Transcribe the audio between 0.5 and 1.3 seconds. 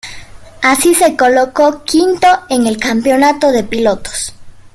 Así, se